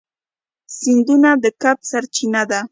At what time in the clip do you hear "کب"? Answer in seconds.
1.61-1.77